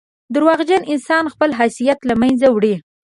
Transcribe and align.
•دروغجن 0.33 0.81
انسان 0.93 1.23
خپل 1.33 1.49
حیثیت 1.59 1.99
له 2.09 2.13
منځه 2.21 2.47
وړي. 2.51 2.75